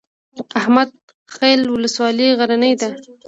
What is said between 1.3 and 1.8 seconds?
خیل